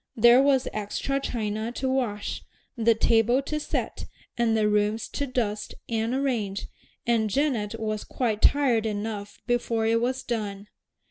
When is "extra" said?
0.73-1.19